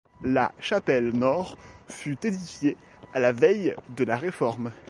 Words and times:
La 0.23 0.51
chapelle 0.59 1.11
nord 1.15 1.59
fut 1.87 2.17
édifiée 2.25 2.75
à 3.13 3.19
la 3.19 3.31
veille 3.31 3.75
de 3.89 4.03
la 4.03 4.17
Réforme. 4.17 4.71